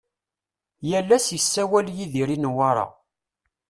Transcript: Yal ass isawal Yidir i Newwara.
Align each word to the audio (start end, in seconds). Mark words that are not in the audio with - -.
Yal 0.89 1.09
ass 1.17 1.27
isawal 1.37 1.87
Yidir 1.97 2.29
i 2.35 2.37
Newwara. 2.39 2.85